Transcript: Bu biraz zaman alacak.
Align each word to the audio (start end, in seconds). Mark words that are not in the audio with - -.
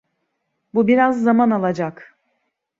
Bu 0.73 0.87
biraz 0.87 1.23
zaman 1.23 1.51
alacak. 1.51 2.13